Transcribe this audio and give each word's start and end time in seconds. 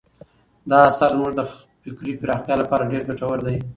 دا 0.69 0.77
اثر 0.89 1.09
زموږ 1.15 1.31
د 1.35 1.41
فکري 1.83 2.13
پراختیا 2.21 2.55
لپاره 2.61 2.89
ډېر 2.91 3.03
ګټور 3.09 3.39
دی. 3.47 3.57